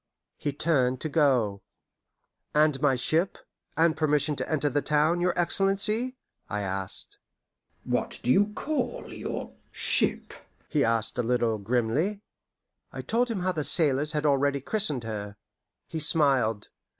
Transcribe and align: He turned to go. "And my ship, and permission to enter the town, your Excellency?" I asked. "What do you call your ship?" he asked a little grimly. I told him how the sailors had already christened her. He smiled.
He 0.39 0.51
turned 0.51 0.99
to 1.01 1.09
go. 1.09 1.61
"And 2.55 2.81
my 2.81 2.95
ship, 2.95 3.37
and 3.77 3.95
permission 3.95 4.35
to 4.37 4.49
enter 4.51 4.67
the 4.67 4.81
town, 4.81 5.21
your 5.21 5.37
Excellency?" 5.39 6.15
I 6.49 6.61
asked. 6.61 7.19
"What 7.83 8.19
do 8.23 8.31
you 8.31 8.47
call 8.55 9.13
your 9.13 9.53
ship?" 9.71 10.33
he 10.67 10.83
asked 10.83 11.19
a 11.19 11.21
little 11.21 11.59
grimly. 11.59 12.21
I 12.91 13.03
told 13.03 13.29
him 13.29 13.41
how 13.41 13.51
the 13.51 13.63
sailors 13.63 14.13
had 14.13 14.25
already 14.25 14.59
christened 14.59 15.03
her. 15.03 15.37
He 15.87 15.99
smiled. 15.99 16.69